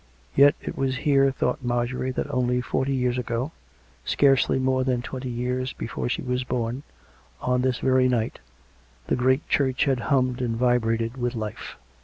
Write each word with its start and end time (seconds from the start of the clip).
Yet 0.35 0.55
it 0.63 0.75
was 0.75 0.95
here, 0.97 1.29
thought 1.29 1.63
Marjorie, 1.63 2.09
that 2.09 2.25
only 2.33 2.59
forty 2.59 2.91
years 2.95 3.19
ago, 3.19 3.51
scarcely 4.03 4.57
more 4.57 4.83
than 4.83 5.03
twenty 5.03 5.29
years 5.29 5.73
before 5.73 6.09
she 6.09 6.23
was 6.23 6.43
born, 6.43 6.81
on 7.39 7.61
this 7.61 7.77
very 7.77 8.09
Night, 8.09 8.39
the 9.05 9.15
great 9.15 9.47
church 9.47 9.85
had 9.85 9.99
hummed 9.99 10.41
and 10.41 10.57
vibrated 10.57 11.17
with 11.17 11.35
life. 11.35 11.77